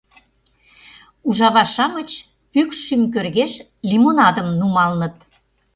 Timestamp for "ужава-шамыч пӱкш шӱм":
1.27-3.01